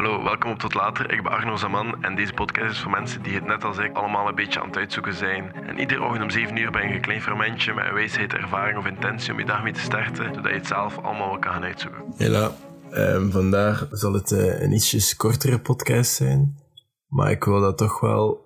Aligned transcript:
Hallo, 0.00 0.22
welkom 0.22 0.50
op 0.50 0.58
Tot 0.58 0.74
Later. 0.74 1.12
Ik 1.12 1.22
ben 1.22 1.32
Arno 1.32 1.56
Zaman 1.56 2.02
en 2.02 2.14
deze 2.16 2.32
podcast 2.32 2.70
is 2.70 2.80
voor 2.80 2.90
mensen 2.90 3.22
die 3.22 3.34
het 3.34 3.46
net 3.46 3.64
als 3.64 3.78
ik 3.78 3.96
allemaal 3.96 4.28
een 4.28 4.34
beetje 4.34 4.60
aan 4.60 4.66
het 4.66 4.76
uitzoeken 4.76 5.14
zijn. 5.14 5.52
En 5.54 5.78
iedere 5.78 6.02
ochtend 6.02 6.22
om 6.22 6.30
7 6.30 6.56
uur 6.56 6.70
ben 6.70 6.88
je 6.88 6.94
een 6.94 7.00
klein 7.00 7.22
fermentje 7.22 7.74
met 7.74 7.84
een 7.84 7.94
wijsheid, 7.94 8.32
ervaring 8.32 8.78
of 8.78 8.86
intentie 8.86 9.32
om 9.32 9.38
je 9.38 9.44
dag 9.44 9.62
mee 9.62 9.72
te 9.72 9.80
starten, 9.80 10.34
zodat 10.34 10.50
je 10.50 10.56
het 10.56 10.66
zelf 10.66 10.98
allemaal 10.98 11.28
wel 11.28 11.38
kan 11.38 11.52
gaan 11.52 11.62
uitzoeken. 11.62 12.02
Hela, 12.16 12.56
um, 12.90 13.30
vandaag 13.30 13.88
zal 13.90 14.12
het 14.12 14.30
uh, 14.30 14.62
een 14.62 14.72
ietsjes 14.72 15.16
kortere 15.16 15.58
podcast 15.58 16.12
zijn, 16.12 16.56
maar 17.06 17.30
ik 17.30 17.44
wil 17.44 17.60
dat 17.60 17.78
toch 17.78 18.00
wel 18.00 18.44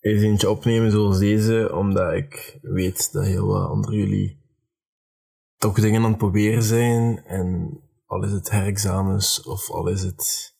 eens 0.00 0.44
opnemen 0.44 0.90
zoals 0.90 1.18
deze, 1.18 1.74
omdat 1.74 2.12
ik 2.12 2.58
weet 2.62 3.12
dat 3.12 3.24
heel 3.24 3.46
wat 3.46 3.70
onder 3.70 3.94
jullie 3.94 4.40
toch 5.56 5.80
dingen 5.80 6.02
aan 6.02 6.08
het 6.08 6.18
proberen 6.18 6.62
zijn 6.62 7.22
en 7.24 7.80
al 8.10 8.24
is 8.24 8.32
het 8.32 8.50
herexamens 8.50 9.42
of 9.42 9.70
al 9.70 9.88
is 9.88 10.02
het 10.02 10.54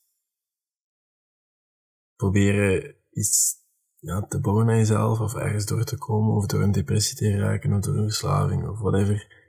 proberen 2.15 2.95
iets 3.11 3.55
ja, 3.95 4.21
te 4.21 4.39
bouwen 4.39 4.69
aan 4.69 4.77
jezelf 4.77 5.19
of 5.19 5.35
ergens 5.35 5.65
door 5.65 5.83
te 5.83 5.97
komen 5.97 6.35
of 6.35 6.45
door 6.45 6.61
een 6.61 6.71
depressie 6.71 7.17
te 7.17 7.37
raken 7.37 7.73
of 7.73 7.81
door 7.81 7.95
een 7.95 8.03
verslaving 8.03 8.67
of 8.67 8.79
whatever. 8.79 9.39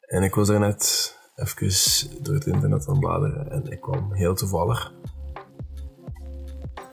En 0.00 0.22
ik 0.22 0.34
was 0.34 0.48
er 0.48 0.58
net 0.58 1.16
even 1.34 2.22
door 2.22 2.34
het 2.34 2.46
internet 2.46 2.88
aan 2.88 2.98
bladeren 2.98 3.50
en 3.50 3.70
ik 3.70 3.80
kwam 3.80 4.12
heel 4.12 4.34
toevallig 4.34 4.92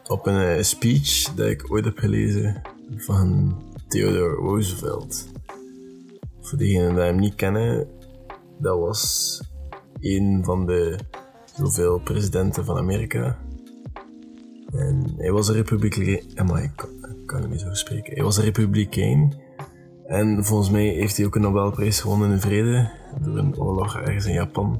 op 0.03 0.25
een 0.25 0.57
eh, 0.57 0.63
speech 0.63 1.33
dat 1.33 1.47
ik 1.47 1.71
ooit 1.71 1.85
heb 1.85 1.97
gelezen 1.97 2.61
van 2.95 3.57
Theodore 3.87 4.35
Roosevelt. 4.35 5.27
Voor 6.41 6.57
diegenen 6.57 6.95
die 6.95 7.03
hem 7.03 7.19
niet 7.19 7.35
kennen, 7.35 7.94
dat 8.57 8.79
was 8.79 9.41
een 9.99 10.41
van 10.43 10.65
de 10.65 10.99
zoveel 11.57 11.99
presidenten 11.99 12.65
van 12.65 12.77
Amerika. 12.77 13.37
En 14.71 15.13
hij 15.17 15.31
was 15.31 15.47
een 15.47 15.55
republikein. 15.55 16.21
Maar 16.45 16.63
ik 16.63 16.71
kan, 16.75 16.89
kan 17.25 17.49
niet 17.49 17.59
zo 17.59 17.73
spreken. 17.73 18.13
Hij 18.13 18.23
was 18.23 18.37
een 18.37 18.43
republikein. 18.43 19.33
En 20.07 20.45
volgens 20.45 20.69
mij 20.69 20.87
heeft 20.87 21.17
hij 21.17 21.25
ook 21.25 21.35
een 21.35 21.41
Nobelprijs 21.41 21.99
gewonnen 21.99 22.31
in 22.31 22.39
vrede. 22.39 22.91
Door 23.21 23.37
een 23.37 23.59
oorlog 23.59 23.95
ergens 23.95 24.25
in 24.25 24.33
Japan. 24.33 24.79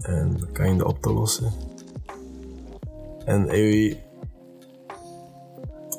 En 0.00 0.36
dat 0.38 0.52
kan 0.52 0.74
je 0.74 0.86
op 0.86 1.02
te 1.02 1.12
lossen. 1.12 1.52
En 3.24 3.42
hij 3.42 4.02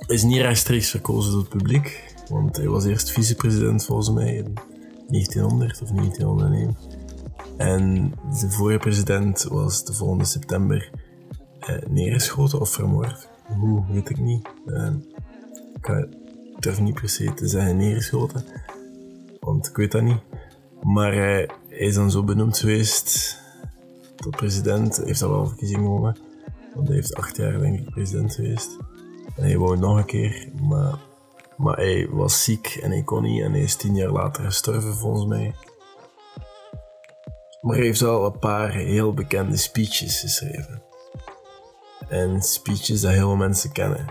is 0.08 0.24
niet 0.24 0.42
rechtstreeks 0.42 0.90
verkozen 0.90 1.32
door 1.32 1.42
het 1.42 1.50
publiek. 1.50 2.16
Want 2.30 2.58
hij 2.58 2.68
was 2.68 2.86
eerst 2.86 3.12
vicepresident 3.12 3.86
volgens 3.86 4.12
mij 4.12 4.46
1900 5.08 5.82
of 5.82 5.90
1901. 5.90 6.76
En 7.58 8.14
de 8.40 8.50
vorige 8.50 8.80
president 8.80 9.44
was 9.44 9.86
de 9.86 9.94
volgende 9.94 10.26
september 10.26 10.90
eh, 11.60 11.76
neergeschoten 11.90 12.60
of 12.60 12.70
vermoord. 12.70 13.28
Hoe, 13.60 13.84
weet 13.92 14.10
ik 14.10 14.20
niet. 14.20 14.48
Uh, 14.66 14.94
ik 15.82 16.08
durf 16.60 16.80
niet 16.80 17.00
per 17.00 17.10
se 17.10 17.34
te 17.34 17.48
zeggen 17.48 17.78
neergeschoten, 17.78 18.44
want 19.40 19.68
ik 19.68 19.76
weet 19.76 19.92
dat 19.92 20.02
niet. 20.02 20.22
Maar 20.84 21.14
hij 21.14 21.50
is 21.70 21.96
dan 21.96 22.12
zo 22.12 22.24
benoemd 22.24 22.58
geweest 22.58 23.38
tot 24.16 24.36
president. 24.36 24.96
Hij 24.96 25.06
heeft 25.06 25.22
al 25.22 25.30
wel 25.30 25.48
verkiezingen 25.48 25.84
gewonnen, 25.84 26.18
want 26.74 26.88
hij 26.88 26.96
heeft 26.96 27.16
acht 27.16 27.38
jaar 27.38 27.60
denk 27.60 27.80
ik 27.80 27.90
president 27.90 28.36
geweest. 28.36 28.78
En 29.36 29.44
hij 29.44 29.58
wou 29.58 29.78
nog 29.78 29.98
een 29.98 30.06
keer, 30.06 30.50
maar, 30.62 31.00
maar 31.58 31.76
hij 31.76 32.08
was 32.10 32.44
ziek 32.44 32.80
en 32.82 32.92
hij 32.92 33.04
kon 33.04 33.24
niet 33.24 33.44
en 33.44 33.52
hij 33.52 33.62
is 33.62 33.76
tien 33.76 33.96
jaar 33.96 34.12
later 34.12 34.44
gestorven 34.44 34.96
volgens 34.96 35.26
mij. 35.26 35.54
Maar 37.62 37.76
hij 37.76 37.86
heeft 37.86 38.00
wel 38.00 38.26
een 38.26 38.40
paar 38.40 38.72
heel 38.72 39.14
bekende 39.14 39.58
speeches 39.58 40.20
geschreven. 40.20 40.84
En 42.10 42.42
speeches 42.42 43.02
dat 43.02 43.12
heel 43.12 43.28
veel 43.28 43.36
mensen 43.36 43.72
kennen. 43.72 44.06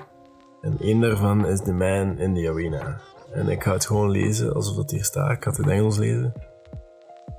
En 0.61 0.78
één 0.80 1.00
daarvan 1.00 1.47
is 1.47 1.62
The 1.62 1.72
Man 1.72 2.19
in 2.19 2.34
the 2.34 2.48
Arena. 2.48 3.00
En 3.33 3.48
ik 3.48 3.63
ga 3.63 3.73
het 3.73 3.86
gewoon 3.86 4.11
lezen 4.11 4.55
alsof 4.55 4.77
het 4.77 4.90
hier 4.90 5.05
staat. 5.05 5.30
Ik 5.30 5.45
ga 5.45 5.51
het 5.51 5.58
in 5.58 5.68
Engels 5.68 5.96
lezen. 5.96 6.33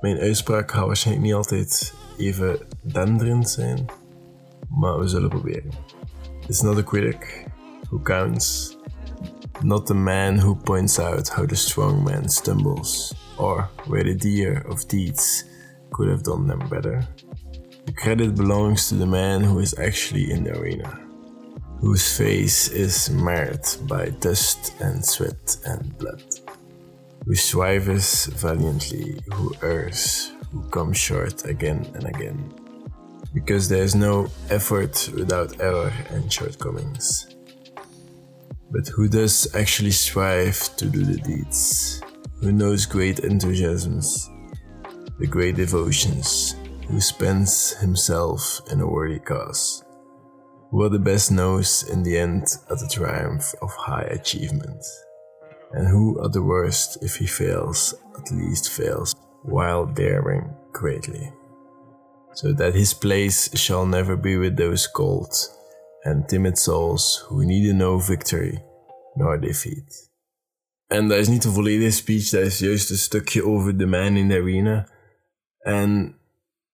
Mijn 0.00 0.18
uitspraak 0.18 0.70
gaat 0.70 0.86
waarschijnlijk 0.86 1.26
niet 1.26 1.34
altijd 1.34 1.94
even 2.18 2.58
denderend 2.80 3.50
zijn. 3.50 3.84
Maar 4.68 4.98
we 4.98 5.08
zullen 5.08 5.28
proberen. 5.28 5.70
It's 6.46 6.60
not 6.60 6.78
a 6.78 6.82
critic 6.82 7.46
who 7.88 8.00
counts. 8.02 8.77
Not 9.62 9.86
the 9.86 9.94
man 9.94 10.38
who 10.38 10.54
points 10.54 11.00
out 11.00 11.28
how 11.28 11.44
the 11.44 11.56
strong 11.56 12.04
man 12.04 12.28
stumbles. 12.28 13.12
Or 13.38 13.68
where 13.86 14.04
the 14.04 14.14
deer 14.14 14.64
of 14.68 14.86
deeds 14.88 15.44
could 15.90 16.08
have 16.08 16.22
done 16.22 16.46
them 16.46 16.68
better. 16.68 17.06
The 17.86 17.92
credit 17.92 18.36
belongs 18.36 18.88
to 18.88 18.94
the 18.94 19.06
man 19.06 19.42
who 19.42 19.58
is 19.58 19.76
actually 19.78 20.30
in 20.30 20.44
the 20.44 20.58
arena, 20.58 21.00
whose 21.80 22.16
face 22.16 22.68
is 22.68 23.10
marred 23.10 23.66
by 23.88 24.10
dust 24.20 24.74
and 24.80 25.04
sweat 25.04 25.56
and 25.64 25.96
blood, 25.98 26.22
who 27.24 27.34
strives 27.34 28.26
valiantly, 28.26 29.18
who 29.32 29.54
errs, 29.62 30.32
who 30.52 30.62
comes 30.68 30.98
short 30.98 31.44
again 31.46 31.86
and 31.94 32.04
again. 32.04 32.52
Because 33.32 33.68
there 33.68 33.82
is 33.82 33.94
no 33.94 34.28
effort 34.50 35.10
without 35.14 35.60
error 35.60 35.92
and 36.10 36.32
shortcomings. 36.32 37.37
But 38.70 38.88
who 38.88 39.08
does 39.08 39.54
actually 39.54 39.92
strive 39.92 40.76
to 40.76 40.84
do 40.84 41.02
the 41.02 41.16
deeds? 41.16 42.02
Who 42.40 42.52
knows 42.52 42.84
great 42.84 43.20
enthusiasms? 43.20 44.28
The 45.18 45.26
great 45.26 45.56
devotions, 45.56 46.54
who 46.86 47.00
spends 47.00 47.72
himself 47.78 48.60
in 48.70 48.80
a 48.80 48.86
worthy 48.86 49.20
cause, 49.20 49.82
who 50.70 50.82
are 50.82 50.90
the 50.90 50.98
best 50.98 51.32
knows 51.32 51.88
in 51.88 52.02
the 52.02 52.18
end 52.18 52.44
at 52.70 52.78
the 52.78 52.90
triumph 52.92 53.54
of 53.62 53.70
high 53.74 54.08
achievement, 54.10 54.84
and 55.72 55.88
who 55.88 56.22
at 56.22 56.32
the 56.32 56.42
worst, 56.42 57.02
if 57.02 57.16
he 57.16 57.26
fails, 57.26 57.94
at 58.18 58.30
least 58.30 58.70
fails 58.70 59.16
while 59.42 59.86
daring 59.86 60.54
greatly, 60.72 61.32
so 62.34 62.52
that 62.52 62.74
his 62.74 62.92
place 62.92 63.48
shall 63.58 63.86
never 63.86 64.14
be 64.14 64.36
with 64.36 64.56
those 64.56 64.86
cold 64.86 65.34
and 66.08 66.28
timid 66.28 66.58
souls 66.58 67.24
who 67.28 67.44
need 67.44 67.74
no 67.74 67.98
victory 67.98 68.64
nor 69.14 69.40
defeat. 69.40 70.10
En 70.86 71.08
dat 71.08 71.18
is 71.18 71.28
niet 71.28 71.42
de 71.42 71.50
volledige 71.50 71.90
speech, 71.90 72.28
dat 72.28 72.42
is 72.42 72.58
juist 72.58 72.90
een 72.90 72.96
stukje 72.96 73.44
over 73.44 73.78
de 73.78 73.86
man 73.86 74.16
in 74.16 74.28
the 74.28 74.34
arena. 74.34 74.88
En 75.58 76.18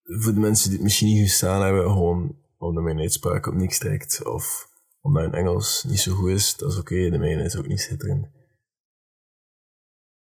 voor 0.02 0.34
de 0.34 0.40
mensen 0.40 0.68
die 0.68 0.74
het 0.74 0.84
misschien 0.84 1.08
niet 1.08 1.28
gestaan 1.28 1.62
hebben, 1.62 1.90
gewoon 1.90 2.36
omdat 2.58 2.84
mijn 2.84 2.98
uitspraak 2.98 3.46
op 3.46 3.54
niks 3.54 3.78
trekt 3.78 4.24
of 4.24 4.72
omdat 5.00 5.22
hun 5.22 5.34
Engels 5.34 5.84
niet 5.88 6.00
zo 6.00 6.14
goed 6.14 6.30
is, 6.30 6.56
dat 6.56 6.72
is 6.72 6.78
oké, 6.78 7.10
de 7.10 7.18
mijne 7.18 7.44
is 7.44 7.56
ook 7.56 7.66
niet 7.66 7.80
schitterend. 7.80 8.28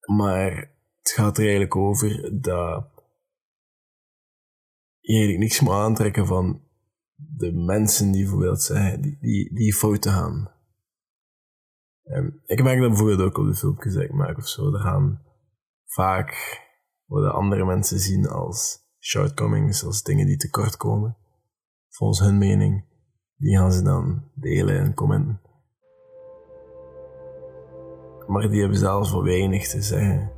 Maar 0.06 0.52
het 1.02 1.12
gaat 1.12 1.38
er 1.38 1.44
eigenlijk 1.44 1.76
over 1.76 2.42
dat 2.42 2.92
je 5.00 5.14
eigenlijk 5.14 5.44
niks 5.44 5.60
moet 5.60 5.74
aantrekken 5.74 6.26
van 6.26 6.69
de 7.20 7.52
mensen 7.52 8.12
die 8.12 8.22
bijvoorbeeld 8.22 8.62
zeggen, 8.62 9.02
die, 9.02 9.18
die, 9.20 9.54
die 9.54 9.74
fouten 9.74 10.12
gaan. 10.12 10.52
En 12.04 12.42
ik 12.46 12.64
merk 12.64 12.80
dat 12.80 12.90
bijvoorbeeld 12.90 13.22
ook 13.22 13.38
op 13.38 13.46
de 13.46 13.56
filmpjes 13.56 13.94
die 13.94 14.04
ik 14.04 14.14
maak 14.14 14.38
of 14.38 14.48
zo. 14.48 14.74
Er 14.74 14.80
gaan 14.80 15.22
vaak 15.86 16.60
worden 17.06 17.34
andere 17.34 17.66
mensen 17.66 18.00
zien 18.00 18.28
als 18.28 18.78
shortcomings, 19.00 19.86
als 19.86 20.04
dingen 20.04 20.26
die 20.26 20.38
tekort 20.38 20.78
komen. 20.78 21.18
Volgens 21.90 22.20
hun 22.20 22.38
mening, 22.38 22.86
die 23.36 23.58
gaan 23.58 23.72
ze 23.72 23.84
dan 23.84 24.32
delen 24.36 24.80
en 24.80 24.94
commenten. 24.94 25.42
Maar 28.28 28.50
die 28.50 28.60
hebben 28.60 28.78
zelfs 28.78 29.12
wel 29.12 29.24
weinig 29.24 29.68
te 29.68 29.82
zeggen. 29.82 30.32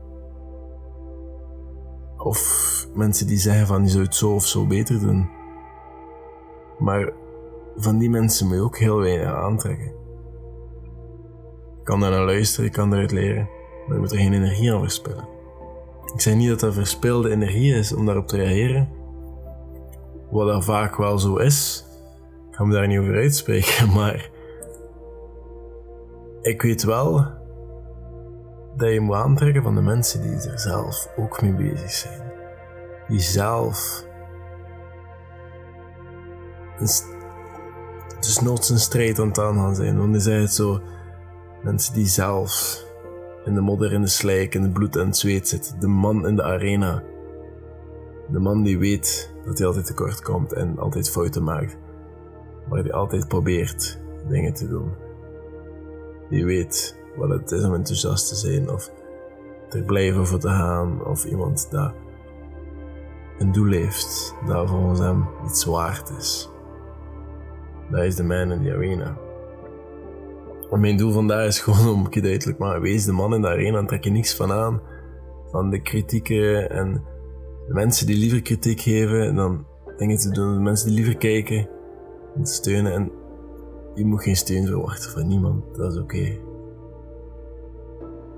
Of 2.17 2.87
mensen 2.93 3.27
die 3.27 3.37
zeggen 3.37 3.67
van 3.67 3.83
je 3.83 3.89
zou 3.89 4.03
het 4.03 4.15
zo 4.15 4.33
of 4.33 4.45
zo 4.45 4.67
beter 4.67 4.99
doen. 4.99 5.41
Maar 6.81 7.11
van 7.75 7.97
die 7.97 8.09
mensen 8.09 8.47
moet 8.47 8.55
je 8.55 8.61
ook 8.61 8.78
heel 8.78 8.99
weinig 8.99 9.33
aantrekken. 9.33 9.87
Ik 11.79 11.83
kan 11.83 11.99
daar 11.99 12.11
naar 12.11 12.25
luisteren, 12.25 12.66
ik 12.66 12.72
kan 12.72 12.89
daaruit 12.89 13.11
leren, 13.11 13.49
maar 13.85 13.95
je 13.95 14.01
moet 14.01 14.11
er 14.11 14.17
geen 14.17 14.33
energie 14.33 14.73
aan 14.73 14.81
verspillen. 14.81 15.28
Ik 16.13 16.22
zeg 16.22 16.35
niet 16.35 16.49
dat 16.49 16.59
dat 16.59 16.73
verspilde 16.73 17.29
energie 17.29 17.73
is 17.73 17.93
om 17.93 18.05
daarop 18.05 18.28
te 18.28 18.37
reageren. 18.37 18.89
Wat 20.29 20.47
dat 20.47 20.63
vaak 20.63 20.95
wel 20.95 21.19
zo 21.19 21.35
is. 21.35 21.85
Ik 22.49 22.55
ga 22.55 22.63
me 22.63 22.73
daar 22.73 22.87
niet 22.87 22.99
over 22.99 23.16
uitspreken, 23.16 23.89
maar 23.97 24.29
ik 26.41 26.61
weet 26.61 26.84
wel 26.84 27.25
dat 28.75 28.93
je 28.93 28.99
moet 28.99 29.16
aantrekken 29.16 29.63
van 29.63 29.75
de 29.75 29.81
mensen 29.81 30.22
die 30.22 30.49
er 30.49 30.59
zelf 30.59 31.09
ook 31.17 31.41
mee 31.41 31.53
bezig 31.53 31.91
zijn. 31.91 32.22
Die 33.07 33.19
zelf 33.19 34.05
dus 38.19 38.39
nooit 38.39 38.69
een 38.69 38.79
strijd 38.79 39.19
aan 39.19 39.28
het 39.28 39.39
aangaan 39.39 39.75
zijn. 39.75 39.97
Want 39.97 40.11
dan 40.11 40.22
zijn 40.22 40.41
het 40.41 40.53
zo 40.53 40.81
mensen 41.63 41.93
die 41.93 42.07
zelf 42.07 42.83
in 43.45 43.53
de 43.53 43.61
modder, 43.61 43.93
in 43.93 44.01
de 44.01 44.07
slijk, 44.07 44.55
in 44.55 44.61
het 44.61 44.73
bloed 44.73 44.95
en 44.95 45.05
het 45.05 45.17
zweet 45.17 45.47
zit. 45.47 45.75
De 45.79 45.87
man 45.87 46.28
in 46.28 46.35
de 46.35 46.43
arena. 46.43 47.03
De 48.28 48.39
man 48.39 48.63
die 48.63 48.79
weet 48.79 49.33
dat 49.45 49.57
hij 49.57 49.67
altijd 49.67 49.85
tekort 49.85 50.22
komt 50.22 50.53
en 50.53 50.79
altijd 50.79 51.09
fouten 51.09 51.43
maakt. 51.43 51.78
Maar 52.69 52.84
die 52.84 52.93
altijd 52.93 53.27
probeert 53.27 53.99
dingen 54.27 54.53
te 54.53 54.67
doen. 54.67 54.91
Die 56.29 56.45
weet 56.45 56.99
wat 57.16 57.29
het 57.29 57.51
is 57.51 57.63
om 57.63 57.73
enthousiast 57.73 58.27
te 58.27 58.35
zijn 58.35 58.69
of 58.69 58.91
er 59.69 59.84
blijven 59.84 60.27
voor 60.27 60.39
te 60.39 60.49
gaan. 60.49 61.05
Of 61.05 61.25
iemand 61.25 61.67
dat 61.72 61.93
een 63.37 63.51
doel 63.51 63.72
heeft 63.72 64.35
dat 64.45 64.69
volgens 64.69 64.99
hem 64.99 65.27
iets 65.45 65.66
waard 65.66 66.11
is. 66.17 66.50
Dat 67.91 68.03
is 68.03 68.16
de 68.16 68.23
man 68.23 68.52
in 68.52 68.61
die 68.61 68.73
arena. 68.73 69.17
En 70.72 70.79
mijn 70.79 70.97
doel 70.97 71.11
vandaag 71.11 71.47
is 71.47 71.59
gewoon 71.59 71.96
om 71.96 72.08
je 72.09 72.22
duidelijk 72.22 72.58
maar 72.58 72.82
wees 72.82 73.05
de 73.05 73.11
man 73.11 73.34
in 73.34 73.41
de 73.41 73.47
arena 73.47 73.78
en 73.78 73.88
trek 73.88 74.03
je 74.03 74.11
niks 74.11 74.35
van 74.35 74.52
aan. 74.52 74.82
Van 75.52 75.70
de 75.70 75.82
kritieken 75.82 76.70
en 76.70 77.03
de 77.67 77.73
mensen 77.73 78.08
die 78.08 78.17
liever 78.17 78.41
kritiek 78.41 78.79
geven 78.79 79.35
dan 79.35 79.66
dingen 79.97 80.17
te 80.17 80.32
doen. 80.32 80.53
De 80.53 80.61
mensen 80.61 80.88
die 80.88 80.96
liever 80.96 81.17
kijken 81.17 81.70
en 82.35 82.46
steunen. 82.46 82.93
En 82.93 83.11
je 83.96 84.05
moet 84.05 84.23
geen 84.23 84.35
steun 84.35 84.67
verwachten 84.67 85.11
van 85.11 85.28
niemand. 85.28 85.76
Dat 85.76 85.94
is 85.94 85.99
oké. 85.99 86.37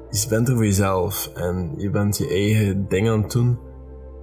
Je 0.10 0.26
bent 0.30 0.48
er 0.48 0.56
voor 0.56 0.66
jezelf 0.66 1.32
en 1.34 1.74
je 1.78 1.90
bent 1.90 2.18
je 2.18 2.28
eigen 2.28 2.88
ding 2.88 3.10
aan 3.10 3.22
het 3.22 3.32
doen. 3.32 3.58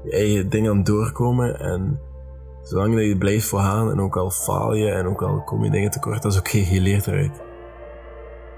Je 0.04 0.12
eigen 0.12 0.48
ding 0.48 0.68
aan 0.68 0.76
het 0.76 0.86
doorkomen. 0.86 1.60
En 1.60 2.00
zolang 2.62 2.94
dat 2.94 3.04
je 3.04 3.18
blijft 3.18 3.46
voorgaan 3.46 3.90
en 3.90 4.00
ook 4.00 4.16
al 4.16 4.30
faal 4.30 4.74
je 4.74 4.90
en 4.90 5.06
ook 5.06 5.22
al 5.22 5.42
kom 5.44 5.64
je 5.64 5.70
dingen 5.70 5.90
tekort, 5.90 6.22
dat 6.22 6.32
is 6.32 6.38
oké, 6.38 6.56
je 6.56 6.80
leert 6.80 7.06
eruit. 7.06 7.42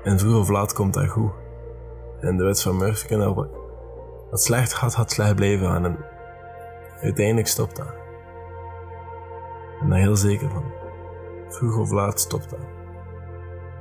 En 0.02 0.18
vroeg 0.18 0.38
of 0.38 0.48
laat 0.48 0.72
komt 0.72 0.94
dat 0.94 1.08
goed. 1.08 1.30
En 2.20 2.36
de 2.36 2.44
wet 2.44 2.62
van 2.62 2.76
Murphy 2.76 3.06
kan 3.06 3.18
dat 3.18 3.34
wat 4.30 4.42
slecht 4.42 4.74
gaat, 4.74 4.94
gaat 4.94 5.10
slecht 5.10 5.34
blijven 5.34 5.66
gaan. 5.66 5.84
En 5.84 5.96
uiteindelijk 7.00 7.46
stopt 7.46 7.76
dat. 7.76 7.86
Ik 7.86 9.78
ben 9.80 9.88
daar 9.88 9.98
heel 9.98 10.16
zeker 10.16 10.50
van. 10.50 10.64
Vroeg 11.48 11.76
of 11.76 11.90
laat 11.90 12.20
stopt 12.20 12.50
dat. 12.50 12.58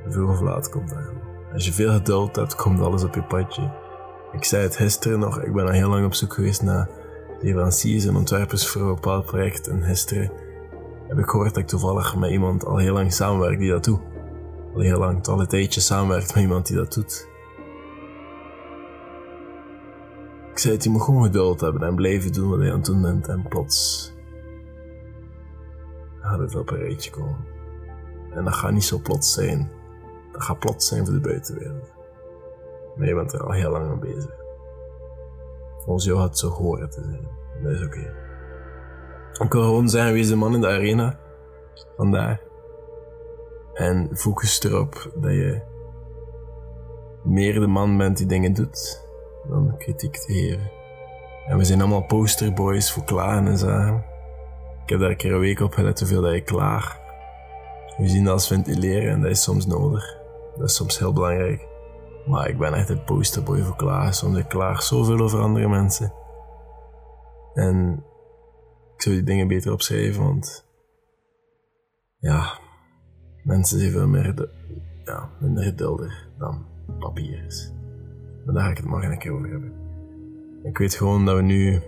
Vroeg 0.07 0.29
of 0.29 0.41
laat 0.41 0.69
komt 0.69 0.89
dat 0.89 1.05
goed. 1.05 1.21
Als 1.53 1.65
je 1.65 1.73
veel 1.73 1.91
geduld 1.91 2.35
hebt, 2.35 2.55
komt 2.55 2.81
alles 2.81 3.03
op 3.03 3.15
je 3.15 3.23
padje. 3.23 3.71
Ik 4.31 4.43
zei 4.43 4.63
het 4.63 4.75
gisteren 4.75 5.19
nog, 5.19 5.41
ik 5.41 5.53
ben 5.53 5.65
al 5.65 5.71
heel 5.71 5.89
lang 5.89 6.05
op 6.05 6.13
zoek 6.13 6.33
geweest 6.33 6.61
naar 6.61 6.89
leveranciers 7.41 8.05
en 8.05 8.15
ontwerpers 8.15 8.67
voor 8.67 8.81
een 8.81 8.93
bepaald 8.95 9.25
project. 9.25 9.67
En 9.67 9.83
gisteren 9.83 10.31
heb 11.07 11.17
ik 11.17 11.29
gehoord 11.29 11.53
dat 11.53 11.63
ik 11.63 11.67
toevallig 11.67 12.15
met 12.15 12.31
iemand 12.31 12.65
al 12.65 12.77
heel 12.77 12.93
lang 12.93 13.13
samenwerk 13.13 13.59
die 13.59 13.69
dat 13.69 13.83
doet. 13.83 13.99
Al 14.73 14.79
heel 14.79 14.99
lang, 14.99 15.27
al 15.27 15.39
een 15.39 15.47
tijdje 15.47 15.81
samenwerkt 15.81 16.33
met 16.33 16.43
iemand 16.43 16.67
die 16.67 16.75
dat 16.75 16.93
doet. 16.93 17.29
Ik 20.51 20.59
zei 20.59 20.73
het, 20.73 20.83
je 20.83 20.89
moet 20.89 21.01
gewoon 21.01 21.23
geduld 21.23 21.61
hebben 21.61 21.83
en 21.83 21.95
blijven 21.95 22.33
doen 22.33 22.49
wat 22.49 22.61
je 22.61 22.71
aan 22.71 22.77
het 22.77 22.85
doen 22.85 23.01
bent. 23.01 23.27
En 23.27 23.45
plots 23.49 24.11
gaat 26.21 26.39
het 26.39 26.55
op 26.55 26.71
een 26.71 26.77
rijtje 26.77 27.11
komen. 27.11 27.45
En 28.33 28.43
dat 28.43 28.53
gaat 28.53 28.71
niet 28.71 28.83
zo 28.83 28.99
plots 28.99 29.33
zijn. 29.33 29.71
Dat 30.31 30.43
gaat 30.43 30.59
plots 30.59 30.87
zijn 30.87 31.05
voor 31.05 31.13
de 31.13 31.19
buitenwereld. 31.19 31.93
Maar 32.95 33.07
je 33.07 33.15
bent 33.15 33.33
er 33.33 33.43
al 33.43 33.51
heel 33.51 33.71
lang 33.71 33.87
mee 33.87 34.13
bezig. 34.13 34.40
Volgens 35.83 36.05
jou 36.05 36.19
had 36.19 36.37
zo 36.37 36.49
horen 36.49 36.89
te 36.89 37.01
zijn. 37.03 37.27
Dat 37.63 37.71
is 37.71 37.85
oké. 37.85 38.13
Ik 39.43 39.51
wil 39.51 39.63
gewoon 39.63 39.89
zeggen, 39.89 40.13
wees 40.13 40.27
de 40.27 40.35
man 40.35 40.53
in 40.53 40.61
de 40.61 40.67
arena. 40.67 41.19
Vandaar. 41.97 42.41
En 43.73 44.09
focus 44.13 44.63
erop 44.63 45.11
dat 45.15 45.31
je 45.31 45.61
meer 47.23 47.59
de 47.59 47.67
man 47.67 47.97
bent 47.97 48.17
die 48.17 48.25
dingen 48.25 48.53
doet 48.53 49.09
dan 49.49 49.77
kritiek 49.77 50.17
te 50.17 50.33
geven. 50.33 50.71
En 51.47 51.57
we 51.57 51.63
zijn 51.63 51.79
allemaal 51.79 52.05
posterboys 52.05 52.91
voor 52.91 53.03
klagen 53.03 53.47
en 53.47 53.57
zagen. 53.57 54.05
Ik 54.83 54.89
heb 54.89 54.99
daar 54.99 55.09
een 55.09 55.17
keer 55.17 55.33
een 55.33 55.39
week 55.39 55.59
op 55.59 55.73
gelet 55.73 55.99
hoeveel 55.99 56.21
dat 56.21 56.33
je 56.33 56.41
klaar. 56.41 56.99
We 57.97 58.07
zien 58.07 58.23
dat 58.23 58.33
als 58.33 58.47
ventileren 58.47 59.11
en 59.11 59.21
dat 59.21 59.31
is 59.31 59.43
soms 59.43 59.65
nodig. 59.65 60.17
Dat 60.57 60.69
is 60.69 60.75
soms 60.75 60.99
heel 60.99 61.13
belangrijk. 61.13 61.67
Maar 62.27 62.49
ik 62.49 62.57
ben 62.57 62.73
echt 62.73 62.89
een 62.89 63.03
posterboy 63.03 63.61
voor 63.61 63.75
klaar. 63.75 64.13
Soms 64.13 64.37
ik 64.37 64.47
klaar 64.49 64.81
zoveel 64.81 65.19
over 65.19 65.39
andere 65.39 65.67
mensen. 65.67 66.13
En 67.53 68.03
ik 68.95 69.01
zou 69.01 69.15
die 69.15 69.23
dingen 69.23 69.47
beter 69.47 69.71
opschrijven, 69.71 70.23
want 70.23 70.65
ja, 72.19 72.59
mensen 73.43 73.79
zijn 73.79 73.91
veel 73.91 74.07
meer 74.07 74.49
ja, 75.03 75.29
minder 75.39 75.63
geduldig 75.63 76.29
dan 76.37 76.65
papier 76.99 77.45
is. 77.45 77.73
Maar 78.45 78.53
daar 78.53 78.63
ga 78.63 78.69
ik 78.69 78.77
het 78.77 78.85
morgen 78.85 79.11
een 79.11 79.19
keer 79.19 79.31
over 79.31 79.49
hebben. 79.49 79.73
Ik 80.63 80.77
weet 80.77 80.93
gewoon 80.93 81.25
dat 81.25 81.35
we 81.35 81.41
nu 81.41 81.81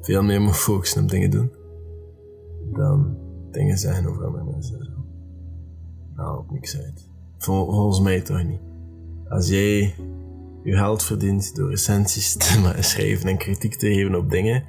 veel 0.00 0.22
meer 0.22 0.40
moeten 0.40 0.60
focussen 0.60 1.02
op 1.02 1.08
dingen 1.08 1.30
doen 1.30 1.58
dan 2.72 3.16
dingen 3.50 3.78
zeggen 3.78 4.06
over 4.06 4.24
andere 4.24 4.44
mensen. 4.44 4.88
Nou, 6.14 6.38
op 6.38 6.50
niks 6.50 6.80
uit. 6.80 7.10
Volgens 7.44 8.00
mij 8.00 8.20
toch 8.20 8.44
niet. 8.44 8.60
Als 9.28 9.48
jij 9.48 9.94
je 10.62 10.76
geld 10.76 11.02
verdient 11.02 11.56
door 11.56 11.70
recensies 11.70 12.34
te 12.36 12.74
schrijven 12.78 13.28
en 13.28 13.38
kritiek 13.38 13.74
te 13.74 13.86
geven 13.86 14.14
op 14.14 14.30
dingen, 14.30 14.64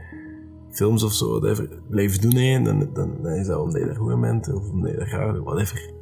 films 0.72 1.04
of 1.04 1.14
zo, 1.14 1.30
whatever, 1.30 1.82
blijven 1.90 2.22
doen, 2.22 2.36
hè, 2.36 2.62
dan, 2.62 2.90
dan, 2.94 3.28
is 3.28 3.48
dat 3.48 3.60
omdat 3.60 3.82
je 3.82 3.88
er 3.88 3.96
goed 3.96 4.22
bent 4.22 4.54
of 4.54 4.70
omdat 4.70 4.92
je 4.92 4.98
er 4.98 5.08
graag 5.08 5.40
whatever. 5.40 5.94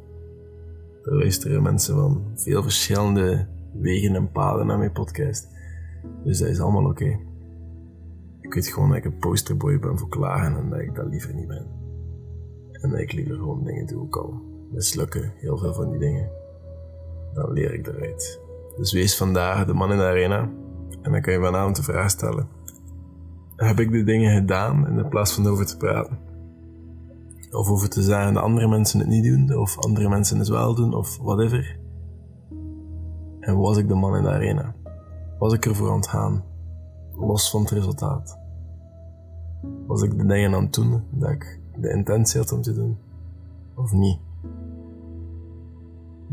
Er 1.02 1.16
luisteren 1.16 1.62
mensen 1.62 1.94
van 1.94 2.22
veel 2.34 2.62
verschillende 2.62 3.46
wegen 3.72 4.14
en 4.14 4.30
paden 4.30 4.66
naar 4.66 4.78
mijn 4.78 4.92
podcast. 4.92 5.48
Dus 6.24 6.38
dat 6.38 6.48
is 6.48 6.60
allemaal 6.60 6.90
oké. 6.90 7.18
Ik 8.40 8.54
weet 8.54 8.66
gewoon 8.66 8.88
dat 8.88 8.98
ik 8.98 9.04
een 9.04 9.18
posterboy 9.18 9.78
ben 9.78 9.98
voor 9.98 10.08
klagen 10.08 10.56
en 10.56 10.70
dat 10.70 10.80
ik 10.80 10.94
dat 10.94 11.06
liever 11.06 11.34
niet 11.34 11.46
ben. 11.46 11.66
En 12.72 12.90
dat 12.90 13.00
ik 13.00 13.12
liever 13.12 13.34
gewoon 13.34 13.64
dingen 13.64 13.86
doe, 13.86 14.00
ook 14.00 14.16
al 14.16 14.42
mislukken 14.70 15.32
heel 15.36 15.58
veel 15.58 15.74
van 15.74 15.90
die 15.90 15.98
dingen. 15.98 16.39
Dan 17.34 17.52
leer 17.52 17.74
ik 17.74 17.86
eruit. 17.86 18.40
Dus 18.76 18.92
wees 18.92 19.16
vandaag 19.16 19.66
de 19.66 19.74
man 19.74 19.92
in 19.92 19.98
de 19.98 20.04
arena 20.04 20.48
en 21.02 21.12
dan 21.12 21.20
kan 21.20 21.32
je 21.32 21.40
vanavond 21.40 21.76
de 21.76 21.82
vraag 21.82 22.10
stellen. 22.10 22.48
Heb 23.56 23.78
ik 23.78 23.90
de 23.90 24.04
dingen 24.04 24.34
gedaan 24.34 24.98
in 24.98 25.08
plaats 25.08 25.32
van 25.32 25.46
over 25.46 25.66
te 25.66 25.76
praten? 25.76 26.18
Of 27.50 27.68
over 27.68 27.88
te 27.88 28.02
zeggen 28.02 28.34
dat 28.34 28.42
andere 28.42 28.68
mensen 28.68 28.98
het 28.98 29.08
niet 29.08 29.24
doen, 29.24 29.58
of 29.58 29.78
andere 29.78 30.08
mensen 30.08 30.38
het 30.38 30.48
wel 30.48 30.74
doen, 30.74 30.94
of 30.94 31.18
whatever. 31.18 31.78
En 33.40 33.56
was 33.56 33.76
ik 33.76 33.88
de 33.88 33.94
man 33.94 34.16
in 34.16 34.22
de 34.22 34.30
arena? 34.30 34.74
Was 35.38 35.52
ik 35.52 35.66
ervoor 35.66 35.90
aan 35.90 35.96
het 35.96 36.06
gaan? 36.06 36.44
Los 37.16 37.50
van 37.50 37.60
het 37.60 37.70
resultaat. 37.70 38.38
Was 39.86 40.02
ik 40.02 40.18
de 40.18 40.26
dingen 40.26 40.54
aan 40.54 40.62
het 40.62 40.74
doen 40.74 41.02
dat 41.10 41.30
ik 41.30 41.60
de 41.76 41.90
intentie 41.90 42.40
had 42.40 42.52
om 42.52 42.62
te 42.62 42.74
doen? 42.74 42.98
Of 43.74 43.92
niet? 43.92 44.18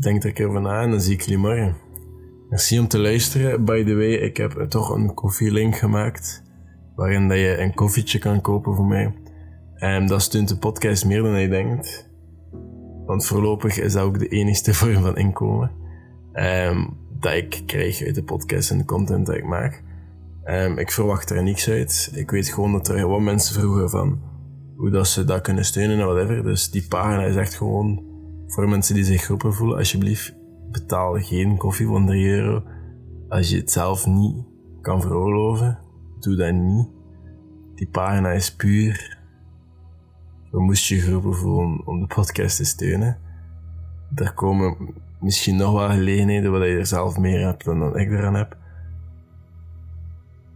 Denk 0.00 0.24
er 0.24 0.32
even 0.32 0.62
na 0.62 0.82
en 0.82 0.90
dan 0.90 1.00
zie 1.00 1.14
ik 1.14 1.20
jullie 1.20 1.38
morgen. 1.38 1.76
Merci 2.48 2.78
om 2.78 2.88
te 2.88 2.98
luisteren. 2.98 3.64
By 3.64 3.84
the 3.84 3.94
way, 3.94 4.12
ik 4.12 4.36
heb 4.36 4.52
toch 4.68 4.90
een 4.90 5.14
koffielink 5.14 5.76
gemaakt. 5.76 6.42
Waarin 6.94 7.28
dat 7.28 7.38
je 7.38 7.58
een 7.58 7.74
koffietje 7.74 8.18
kan 8.18 8.40
kopen 8.40 8.74
voor 8.74 8.86
mij. 8.86 9.14
Dat 10.06 10.22
steunt 10.22 10.48
de 10.48 10.58
podcast 10.58 11.04
meer 11.04 11.22
dan 11.22 11.40
je 11.40 11.48
denkt. 11.48 12.10
Want 13.06 13.26
voorlopig 13.26 13.78
is 13.78 13.92
dat 13.92 14.02
ook 14.02 14.18
de 14.18 14.28
enigste 14.28 14.74
vorm 14.78 15.02
van 15.02 15.16
inkomen. 15.16 15.70
Um, 16.32 16.96
dat 17.20 17.32
ik 17.32 17.62
krijg 17.66 18.02
uit 18.02 18.14
de 18.14 18.24
podcast 18.24 18.70
en 18.70 18.78
de 18.78 18.84
content 18.84 19.26
dat 19.26 19.36
ik 19.36 19.44
maak. 19.44 19.82
Um, 20.44 20.78
ik 20.78 20.90
verwacht 20.90 21.30
er 21.30 21.42
niks 21.42 21.68
uit. 21.68 22.10
Ik 22.14 22.30
weet 22.30 22.48
gewoon 22.48 22.72
dat 22.72 22.88
er 22.88 22.98
gewoon 22.98 23.24
mensen 23.24 23.60
vroegen 23.60 23.90
van 23.90 24.20
hoe 24.76 24.90
dat 24.90 25.08
ze 25.08 25.24
dat 25.24 25.40
kunnen 25.40 25.64
steunen 25.64 25.98
en 25.98 26.06
whatever. 26.06 26.42
Dus 26.42 26.70
die 26.70 26.86
pagina 26.88 27.24
is 27.24 27.36
echt 27.36 27.54
gewoon 27.54 28.02
voor 28.48 28.68
mensen 28.68 28.94
die 28.94 29.04
zich 29.04 29.24
geroepen 29.24 29.54
voelen. 29.54 29.78
Alsjeblieft, 29.78 30.34
betaal 30.70 31.14
geen 31.14 31.56
koffie 31.56 31.86
van 31.86 32.06
3 32.06 32.26
euro. 32.26 32.62
Als 33.28 33.50
je 33.50 33.56
het 33.56 33.70
zelf 33.70 34.06
niet 34.06 34.44
kan 34.80 35.00
veroorloven, 35.00 35.78
doe 36.20 36.36
dat 36.36 36.52
niet. 36.52 36.88
Die 37.74 37.88
pagina 37.88 38.30
is 38.30 38.54
puur. 38.54 39.18
We 40.50 40.62
moesten 40.62 40.96
je 40.96 41.02
geroepen 41.02 41.34
voelen 41.34 41.86
om 41.86 42.00
de 42.00 42.06
podcast 42.06 42.56
te 42.56 42.64
steunen. 42.64 43.18
Er 44.14 44.34
komen 44.34 44.94
misschien 45.20 45.56
nog 45.56 45.72
wel 45.72 45.88
gelegenheden 45.88 46.50
waar 46.50 46.66
je 46.66 46.78
er 46.78 46.86
zelf 46.86 47.18
meer 47.18 47.46
hebt 47.46 47.64
dan 47.64 47.98
ik 47.98 48.10
eraan 48.10 48.34
heb. 48.34 48.56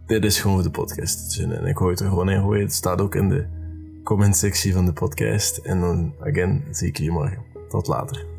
Dit 0.05 0.23
is 0.23 0.39
gewoon 0.39 0.55
voor 0.55 0.65
de 0.65 0.79
podcast. 0.79 1.39
En 1.39 1.65
ik 1.65 1.77
gooi 1.77 1.91
het 1.91 1.99
er 1.99 2.09
gewoon 2.09 2.29
in 2.29 2.41
gooien. 2.41 2.63
Het 2.63 2.73
staat 2.73 3.01
ook 3.01 3.15
in 3.15 3.29
de 3.29 3.47
comment 4.03 4.35
sectie 4.35 4.73
van 4.73 4.85
de 4.85 4.93
podcast. 4.93 5.57
En 5.57 5.79
dan, 5.79 6.13
again, 6.19 6.63
zie 6.71 6.87
ik 6.87 6.97
je 6.97 7.11
morgen. 7.11 7.52
Tot 7.73 7.87
later. 7.87 8.32